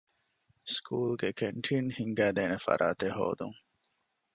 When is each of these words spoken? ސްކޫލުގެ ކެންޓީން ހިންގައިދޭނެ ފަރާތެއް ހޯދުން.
ސްކޫލުގެ 0.73 1.29
ކެންޓީން 1.39 1.89
ހިންގައިދޭނެ 1.97 2.57
ފަރާތެއް 2.65 3.15
ހޯދުން. 3.17 3.57